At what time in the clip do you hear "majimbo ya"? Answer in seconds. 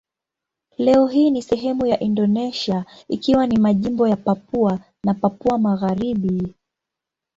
3.59-4.15